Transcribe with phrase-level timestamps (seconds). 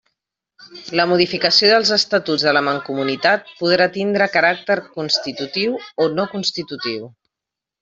[0.99, 7.09] La modificació dels Estatuts de la Mancomunitat podrà tindre caràcter constitutiu o no constitutiu.